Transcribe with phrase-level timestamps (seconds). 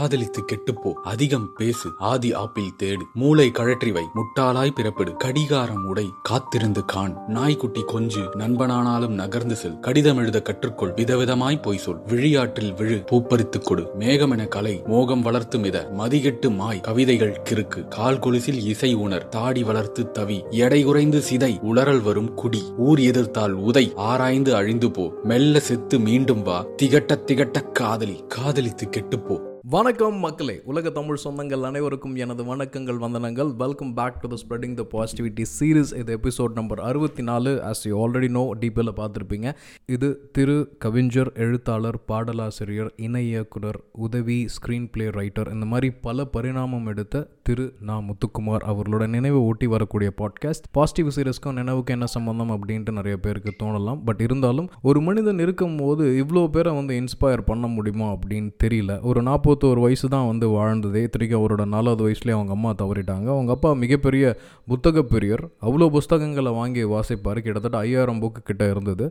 [0.00, 0.92] காதலித்து கெட்டுப்போ.
[0.92, 1.90] அதிகம் பேசு.
[1.98, 3.00] ஆதி ஆப்பிள் தேடு.
[3.14, 5.16] மூளை கழற்றி வை முட்டாளாய் பிறப்பிடு.
[5.16, 6.10] கடிகாரம் உடை.
[6.22, 7.16] காத்திருந்து காண்.
[7.26, 8.20] நாய்க்குட்டி கொஞ்சு.
[8.20, 9.80] நண்பனானாலும் நகர்ந்து செல்.
[9.80, 10.94] கடிதம் எழுத கற்றுக்கொள்.
[10.94, 12.02] விதவிதமாய் போய் சொல்.
[12.06, 13.04] விழியாற்றில் விழு.
[13.10, 13.90] பூப்பறித்துக் கொடு.
[13.98, 14.82] மேகமென கலை.
[14.86, 15.90] மோகம் வளர்த்து மித.
[15.98, 16.80] மதிகெட்டு மாய்.
[16.80, 17.88] கவிதைகள் கிறுக்கு.
[17.88, 19.28] கால் கொலுசில் இசை உணர்.
[19.28, 20.50] தாடி வளர்த்து தவி.
[20.50, 21.58] எடை குறைந்து சிதை.
[21.60, 22.62] உளறல் வரும் குடி.
[22.76, 23.92] ஊர் எதிர்த்தால் உதை.
[23.96, 25.12] ஆராய்ந்து அழிந்து போ.
[25.24, 26.64] மெல்ல செத்து மீண்டும் வா.
[26.82, 28.24] திகட்ட திகட்ட காதலி.
[28.28, 29.48] காதலித்து கெட்டுப்போ.
[29.64, 33.56] வணக்கம் மக்களே உலக தமிழ் சொந்தங்கள் அனைவருக்கும் எனது வணக்கங்கள் வந்தனங்கள்.
[33.56, 38.08] Welcome back to the spreading the positivity series இது எபிசோட் நம்பர் அறுபத்தி நாலு ஆஸ் யூ
[38.08, 39.54] ஆல்ரெடி நோ டீப்பில் பார்த்துருப்பீங்க.
[39.86, 46.86] இது திரு கவிஞர் எழுத்தாளர் பாடலாசிரியர் இணை இயக்குனர் உதவி ஸ்க்ரீன் பிளே ரைட்டர் இந்த மாதிரி பல பரிணாமம்
[46.86, 47.98] எடுத்த திரு நா.
[47.98, 54.04] முத்துக்குமார் அவர்களோட நினைவை ஓட்டி வரக்கூடிய பாட்காஸ்ட் பாசிட்டிவ் சீரீஸ்க்கும் நினைவுக்கு என்ன சம்பந்தம் அப்படின்ட்டு நிறைய பேருக்கு தோணலாம்.
[54.04, 59.00] பட் இருந்தாலும் ஒரு மனிதன் இருக்கும் போது இவ்வளோ பேரை வந்து இன்ஸ்பயர் பண்ண முடியுமா அப்படின்னு தெரியல.
[59.02, 61.00] ஒரு நாற்பது நாற்பத்தோரு வயசு தான் வந்து வாழ்ந்ததே.
[61.06, 63.26] இத்தனைக்கு அவரோட நாலாவது வயசுலேயே அவங்க அம்மா தவறிட்டாங்க.
[63.34, 64.24] அவங்க அப்பா மிகப்பெரிய
[64.70, 67.40] புத்தக பெரியர் அவ்வளோ புஸ்தகங்களை வாங்கி வாசிப்பார்.
[67.46, 69.06] கிட்டத்தட்ட ஐயாயிரம் புக்கு கிட்ட இருந்தது.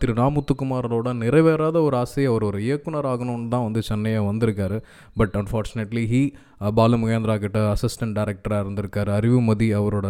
[0.00, 4.80] திரு ராமுத்துக்குமாரோட நிறைவேறாத ஒரு ஆசையை அவர் ஒரு இயக்குனர் ஆகணும்னு தான் வந்து சென்னையை வந்திருக்காரு.
[5.20, 6.22] But unfortunately he
[6.76, 9.10] Balu Mahendra கிட்ட அசிஸ்டன்ட் டைரக்டராக இருந்திருக்காரு.
[9.18, 10.06] அறிவுமதி அவரோட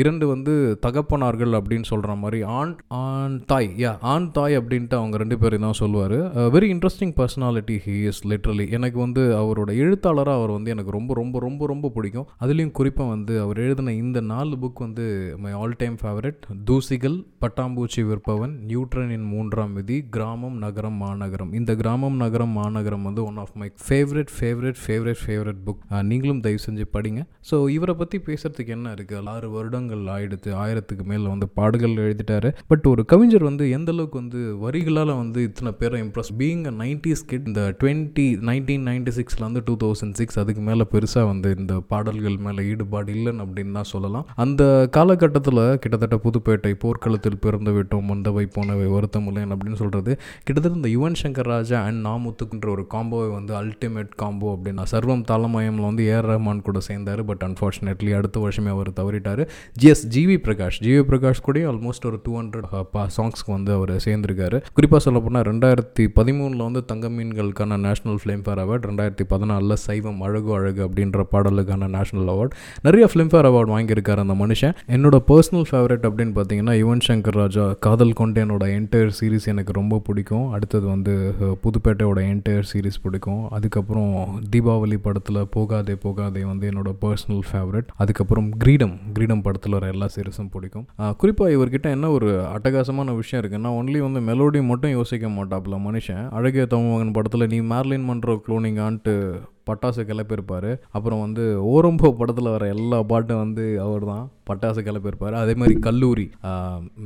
[0.00, 0.52] இரண்டு வந்து
[0.86, 5.78] தகப்பனார்கள் அப்படின்னு சொல்கிற மாதிரி ஆண் ஆண் தாய் யா ஆண் தாய் அப்படின்ட்டு அவங்க ரெண்டு பேரும் தான்
[5.80, 6.16] சொல்லுவார்.
[6.54, 11.38] Very interesting personality he is literally எனக்கு வந்து அவரோட எழுத்தாளராக அவர் வந்து எனக்கு ரொம்ப ரொம்ப
[11.46, 12.26] ரொம்ப ரொம்ப பிடிக்கும்.
[12.44, 15.06] அதுலேயும் குறிப்பாக வந்து அவர் எழுதின இந்த நாலு புக் வந்து
[15.44, 21.52] மை ஆல் டைம் ஃபேவரட் தூசிகள் பட்டாம்பூச்சி விற்பவன் நியூட்ரனின் மூன்றாம் விதி கிராமம் நகரம் மாநகரம்.
[21.60, 26.60] இந்த கிராமம் நகரம் மாநகரம் வந்து one of my favourite favourite favourite favourite book நீங்களும் தயவு
[26.66, 27.20] செஞ்சு படிங்க.
[27.48, 32.50] ஸோ இவரை பற்றி பேசுகிறதுக்கு என்ன இருக்குது ஆறு வருடங்கள் ஆயிடுத்து ஆயிரத்துக்கு மேலே வந்து பாடுகள் எழுதிட்டாரு.
[32.72, 37.24] பட் ஒரு கவிஞர் வந்து எந்த அளவுக்கு வந்து வரிகளால் வந்து இத்தனை பேரை impress being a nineties
[37.32, 42.38] kid இந்த டுவெண்ட்டி நைன்டீன் நைன்டி சிக்ஸ்லேருந்து டூ தௌசண்ட் சிக்ஸ் அதுக்கு மேலே பெருசாக வந்து இந்த பாடல்கள்
[42.46, 44.26] மேலே ஈடுபாடு இல்லைன்னு அப்படின்னு தான் சொல்லலாம்.
[44.44, 44.62] அந்த
[44.98, 50.12] காலகட்டத்தில் கிட்டத்தட்ட புதுப்பேட்டை போர்க்களத்தில் பிறந்து விட்டோம் மந்தவை போனவை வருத்தமுல்லேன் அப்படின்னு சொல்கிறது
[50.46, 55.24] கிட்டத்தட்ட இந்த யுவன் சங்கர் ராஜா அண்ட் நாமுத்துக்குன்ற ஒரு காம்போவை வந்து அல்டிமேட் காம்போ அப்படின்னா சர்வம்
[55.80, 57.22] ஆல்பமில் வந்து ஏஆர் ரஹ்மான் கூட சேர்ந்தார்.
[57.30, 59.42] பட் அன்ஃபார்ச்சுனேட்லி அடுத்த வருஷமே அவர் தவறிட்டார்.
[59.82, 60.78] GS GV Prakash.
[60.86, 62.66] GV Prakash கூட ஆல்மோஸ்ட் ஒரு டூ ஹண்ட்ரட்
[63.16, 64.58] சாங்ஸ்க்கு வந்து அவர் சேர்ந்திருக்காரு.
[64.78, 70.50] குறிப்பாக சொல்ல போனால் ரெண்டாயிரத்தி பதிமூணில் வந்து தங்க மீன்களுக்கான நேஷனல் ஃபிலிம்ஃபேர் அவார்ட் ரெண்டாயிரத்தி பதினாலில் சைவம் அழகு
[70.58, 72.54] அழகு அப்படின்ற பாடலுக்கான நேஷனல் அவார்டு
[72.86, 74.74] நிறைய ஃபிலிம்ஃபேர் அவார்ட் வாங்கியிருக்காரு அந்த மனுஷன்.
[74.96, 79.98] என்னோட பர்சனல் ஃபேவரட் அப்படின்னு பார்த்தீங்கன்னா யுவன் சங்கர் ராஜா காதல் கொண்டு என்னோட என்டையர் சீரிஸ் எனக்கு ரொம்ப
[80.08, 80.46] பிடிக்கும்.
[80.56, 81.14] அடுத்தது வந்து
[81.44, 83.42] uh, புதுப்பேட்டையோட என்டையர் சீரிஸ் பிடிக்கும்.
[83.56, 84.14] அதுக்கப்புறம்
[84.54, 88.94] தீபாவளி படத்தில் போகாதே போகாதே வந்து என்னோட பர்சனல் ஃபேவரட் அதுக்கப்புறம் கிரீடம்.
[89.12, 90.86] கிரீடம் படத்தில் வர எல்லா சீரிஸும் பிடிக்கும்.
[91.20, 96.24] குறிப்பாக இவர்கிட்ட என்ன ஒரு அட்டகாசமான விஷயம் இருக்குன்னா ஒன்லி வந்து மெலோடி மட்டும் யோசிக்க மாட்டாப்புல மனுஷன்.
[96.38, 99.14] அழகிய தமிழ் படத்தில் நீ மேர்லின் மன்றோ க்ளோனிங்கான்ட்டு
[99.70, 100.70] பட்டாசு கிளப்பியிருப்பார்.
[100.96, 101.44] அப்புறம் வந்து
[101.74, 105.34] ஓரம்போ படத்தில் வர எல்லா பாட்டும் வந்து அவர் தான் பட்டாசு கிளப்பியிருப்பார்.
[105.40, 106.24] அதே மாதிரி கல்லூரி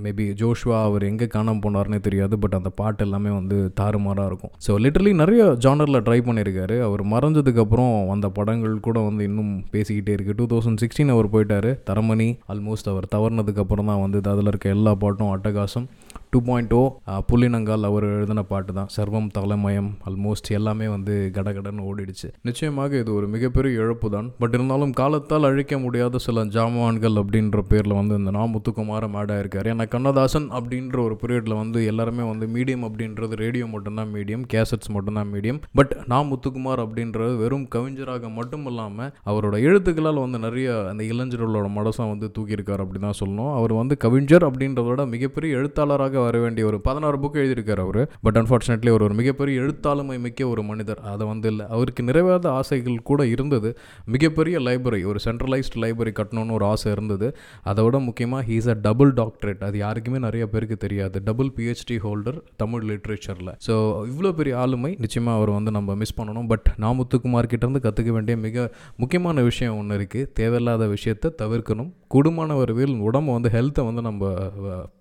[0.05, 4.53] மேபி ஜோஷ்வா அவர் எங்கே காணாமல் போனார்னே தெரியாது பட் அந்த பாட்டு எல்லாமே வந்து தாறுமாறாக இருக்கும்.
[4.67, 6.77] ஸோ லிட்டரலி நிறைய ஜானரில் ட்ரை பண்ணியிருக்காரு.
[6.89, 11.71] அவர் மறைஞ்சதுக்கப்புறம் வந்த படங்கள் கூட வந்து இன்னும் பேசிக்கிட்டே இருக்குது டூ தௌசண்ட் சிக்ஸ்டீன் அவர் போயிட்டார்.
[11.91, 15.89] தரமணி ஆல்மோஸ்ட் அவர் தவறுனதுக்கப்புறம் தான் வந்து அதில் இருக்க எல்லா பாட்டும் அட்டகாசம்.
[16.34, 18.89] டூ பாயிண்ட் ஓ oh, புள்ளினங்கால் அவர் எழுதின பாட்டு தான்.
[18.95, 22.28] சர்வம் தலைமயம் ஆல்மோஸ்ட் எல்லாமே வந்து கடகடன்னு ஓடிடுச்சு.
[22.49, 24.28] நிச்சயமாக இது ஒரு மிகப்பெரிய இழப்பு தான்.
[24.43, 29.69] பட் இருந்தாலும் காலத்தால் அழிக்க முடியாத சில ஜாமான்கள் அப்படின்ற பேரில் வந்து இந்த நா முத்துக்குமார மேடாக இருக்கார்
[29.73, 35.31] ஏன்னா கண்ணதாசன் அப்படின்ற ஒரு பீரியடில் வந்து எல்லாருமே வந்து மீடியம் அப்படின்றது ரேடியோ மட்டும்தான் மீடியம் கேசட்ஸ் மட்டும்தான்
[35.34, 35.61] மீடியம்.
[35.81, 42.06] பட் நா முத்துக்குமார் அப்படின்றது வெறும் கவிஞராக மட்டும் இல்லாமல் அவரோட எழுத்துக்களால் வந்து நிறைய அந்த இளைஞர்களோட மனசை
[42.12, 43.55] வந்து தூக்கியிருக்கார் அப்படி தான் சொல்லணும்.
[43.61, 48.01] அவர் வந்து கவிஞர் அப்படின்றதோட மிகப்பெரிய எழுத்தாளராக வர வேண்டிய ஒரு பதினாறு புக் எழுதியிருக்கார் அவர்.
[48.27, 51.01] பட் அன்ஃபார்ச்சுனேட்லி அவர் ஒரு மிகப்பெரிய எழுத்தாளுமை மிக்க ஒரு மனிதர்.
[51.12, 53.71] அதை வந்து இல்லை அவருக்கு நிறைவேறாத ஆசைகள் கூட இருந்தது.
[54.17, 57.29] மிகப்பெரிய லைப்ரரி ஒரு சென்ட்ரலைஸ்ட் லைப்ரரி கட்டணும்னு ஒரு ஆசை இருந்தது.
[57.71, 61.17] அதை விட முக்கியமாக ஹீஸ் அ டபுள் டாக்டரேட் அது யாருக்குமே நிறைய பேருக்கு தெரியாது.
[61.29, 63.75] டபுள் பிஹெச்டி ஹோல்டர் தமிழ் லிட்ரேச்சரில் ஸோ
[64.12, 66.49] இவ்வளோ பெரிய ஆளுமை நிச்சயமாக அவர் வந்து நம்ம மிஸ் பண்ணணும்.
[66.53, 68.67] பட் நாமுத்துக்குமார் கிட்டேருந்து கற்றுக்க வேண்டிய மிக
[69.03, 71.91] முக்கியமான விஷயம் ஒன்று இருக்குது தேவையில்லாத விஷயத்தை தவிர்க்கணும்.
[72.15, 74.25] குடும்பமான வரைவில் உடம்பு வந்து ஹெல்த்தை வந்து நம்ம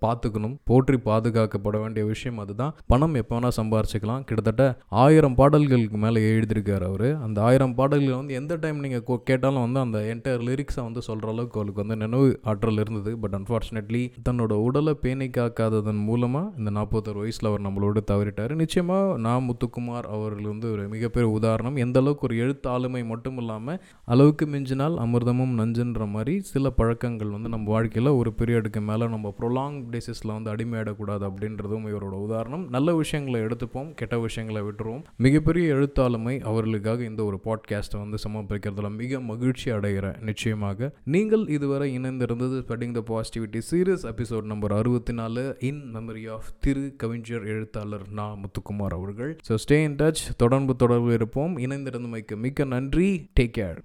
[0.05, 0.55] பார்த்துக்கணும்.
[0.69, 2.75] போற்றி பாதுகாக்கப்பட வேண்டிய விஷயம் அதுதான்.
[2.93, 4.23] பணம் எப்போ வேணால் சம்பாரிச்சிக்கலாம்.
[4.27, 4.63] கிட்டத்தட்ட
[5.05, 7.07] ஆயிரம் பாடல்களுக்கு மேலே எழுதியிருக்கார் அவர்.
[7.25, 11.57] அந்த ஆயிரம் பாடல்கள் வந்து எந்த டைம் நீங்கள் கேட்டாலும் வந்து அந்த என்டையர் லிரிக்ஸை வந்து சொல்கிற அளவுக்கு
[11.59, 13.11] அவருக்கு வந்து நினைவு ஆற்றல் இருந்தது.
[13.23, 18.53] பட் அன்ஃபார்ச்சுனேட்லி தன்னோட உடலை பேணி காக்காததன் மூலமாக இந்த நாற்பத்தொரு வயசில் அவர் நம்மளோட தவறிட்டார்.
[18.61, 21.77] நிச்சயமாக நான் முத்துக்குமார் அவர்கள் வந்து ஒரு மிகப்பெரிய உதாரணம்.
[21.85, 23.79] எந்த அளவுக்கு ஒரு எழுத்து ஆளுமை மட்டும் இல்லாமல்
[24.13, 29.77] அளவுக்கு மிஞ்சினால் அமிர்தமும் நஞ்சுன்ற மாதிரி சில பழக்கங்கள் வந்து நம்ம வாழ்க்கையில் ஒரு பீரியடுக்கு மேலே நம்ம ப்ரொலாங்
[29.93, 32.69] பேசிஸில் வந்து அடிமையாட விடக்கூடாது அப்படின்றதும் இவரோட உதாரணம்.
[32.69, 35.03] நல்ல விஷயங்களை எடுத்துப்போம் கெட்ட விஷயங்களை விட்டுருவோம்.
[35.17, 40.93] மிகப்பெரிய எழுத்தாளுமை அவர்களுக்காக இந்த ஒரு பாட்காஸ்ட்டை வந்து சமர்ப்பிக்கிறதுல மிக மகிழ்ச்சி அடைகிறேன் நிச்சயமாக.
[41.03, 46.93] நீங்கள் இதுவரை இணைந்திருந்தது spreading the positivity series episode number அறுபத்தி நாலு இன் மெமரி ஆஃப் திரு
[46.97, 48.35] கவிஞர் எழுத்தாளர் நா.
[48.35, 49.37] முத்துக்குமார் அவர்கள்.
[49.49, 51.57] ஸோ ஸ்டே இன் டச் தொடர்பு தொடர்பு இருப்போம்.
[51.57, 53.27] இணைந்திருந்தமைக்கு மிக்க நன்றி.
[53.39, 53.81] Take care